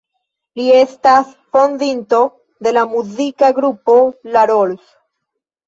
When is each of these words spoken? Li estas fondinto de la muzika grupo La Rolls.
Li 0.59 0.63
estas 0.77 1.29
fondinto 1.57 2.23
de 2.69 2.75
la 2.79 2.87
muzika 2.95 3.53
grupo 3.61 4.01
La 4.35 4.49
Rolls. 4.55 4.85